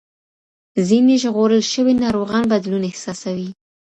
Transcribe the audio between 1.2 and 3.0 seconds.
ژغورل شوي ناروغان بدلون